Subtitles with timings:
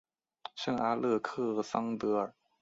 [0.55, 2.33] 圣阿勒克桑德尔。